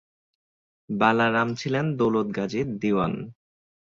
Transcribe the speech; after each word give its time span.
বালা 0.89 1.27
রাম 1.29 1.49
ছিলেন 1.53 1.85
দৌলত 1.97 2.27
গাজীর 2.37 2.67
দিওয়ান। 2.81 3.13